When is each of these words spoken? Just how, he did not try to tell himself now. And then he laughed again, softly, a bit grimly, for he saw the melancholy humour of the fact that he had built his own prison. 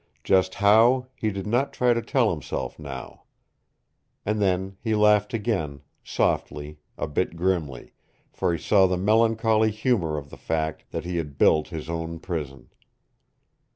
Just 0.23 0.55
how, 0.55 1.09
he 1.15 1.29
did 1.29 1.45
not 1.45 1.73
try 1.73 1.93
to 1.93 2.01
tell 2.01 2.31
himself 2.31 2.79
now. 2.79 3.21
And 4.25 4.41
then 4.41 4.75
he 4.79 4.95
laughed 4.95 5.31
again, 5.31 5.81
softly, 6.03 6.79
a 6.97 7.05
bit 7.07 7.35
grimly, 7.35 7.93
for 8.33 8.51
he 8.51 8.57
saw 8.57 8.87
the 8.87 8.97
melancholy 8.97 9.69
humour 9.69 10.17
of 10.17 10.31
the 10.31 10.37
fact 10.37 10.85
that 10.89 11.05
he 11.05 11.17
had 11.17 11.37
built 11.37 11.67
his 11.67 11.87
own 11.87 12.17
prison. 12.17 12.69